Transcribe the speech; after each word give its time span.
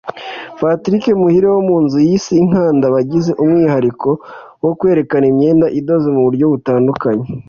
Patrick 0.59 1.03
Muhire 1.19 1.47
wo 1.53 1.61
mu 1.69 1.77
nzu 1.83 1.97
yise 2.07 2.31
Inkanda 2.43 2.85
bagize 2.95 3.31
umwihariko 3.43 4.09
wo 4.63 4.71
kwerekana 4.79 5.25
imyenda 5.31 5.65
idoze 5.79 6.07
mu 6.15 6.21
buryo 6.27 6.45
butandukanye 6.53 7.25